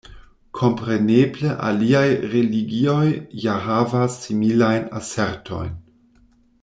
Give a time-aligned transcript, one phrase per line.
[0.59, 3.05] Kompreneble aliaj religioj
[3.45, 5.79] ja havas similajn asertojn.